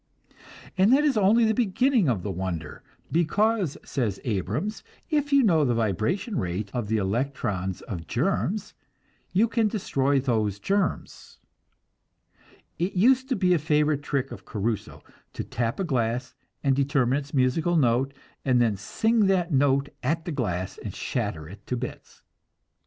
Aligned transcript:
And 0.79 0.91
that 0.93 1.03
is 1.03 1.15
only 1.15 1.45
the 1.45 1.53
beginning 1.53 2.09
of 2.09 2.23
the 2.23 2.31
wonder; 2.31 2.81
because, 3.11 3.77
says 3.85 4.19
Abrams, 4.23 4.83
if 5.11 5.31
you 5.31 5.43
know 5.43 5.63
the 5.63 5.75
vibration 5.75 6.39
rate 6.39 6.71
of 6.73 6.87
the 6.87 6.97
electrons 6.97 7.81
of 7.81 8.07
germs, 8.07 8.73
you 9.31 9.47
can 9.47 9.67
destroy 9.67 10.19
those 10.19 10.57
germs. 10.57 11.37
It 12.79 12.93
used 12.93 13.29
to 13.29 13.35
be 13.35 13.53
a 13.53 13.59
favorite 13.59 14.01
trick 14.01 14.31
of 14.31 14.43
Caruso 14.43 15.03
to 15.33 15.43
tap 15.43 15.79
a 15.79 15.83
glass 15.83 16.33
and 16.63 16.75
determine 16.75 17.19
its 17.19 17.31
musical 17.31 17.75
note, 17.77 18.11
and 18.43 18.59
then 18.59 18.77
sing 18.77 19.27
that 19.27 19.53
note 19.53 19.89
at 20.01 20.25
the 20.25 20.31
glass 20.31 20.79
and 20.79 20.95
shatter 20.95 21.47
it 21.47 21.67
to 21.67 21.77
bits. 21.77 22.23